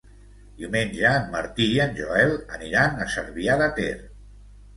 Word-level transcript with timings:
Diumenge 0.61 1.11
en 1.17 1.27
Martí 1.35 1.67
i 1.73 1.77
en 1.83 1.93
Joel 1.99 2.33
aniran 2.57 2.97
a 2.97 3.07
Cervià 3.19 3.61
de 3.63 3.71
Ter. 3.79 3.93